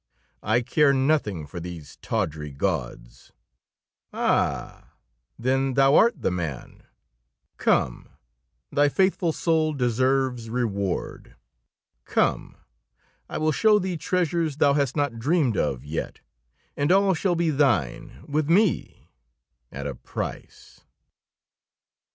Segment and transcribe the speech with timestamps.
[0.41, 3.31] "I care nothing for these tawdry gauds."
[4.11, 4.93] "Ah!
[5.37, 6.81] Then thou'rt the man.
[7.57, 8.07] Come,
[8.71, 11.35] thy faithful soul deserves reward.
[12.05, 12.55] Come,
[13.29, 16.21] I will show thee treasures thou hast not dreamed of yet;
[16.75, 19.11] and all shall be thine, with me
[19.71, 20.81] at a price."